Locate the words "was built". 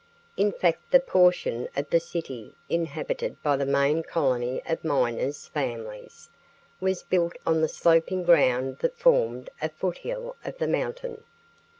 6.79-7.33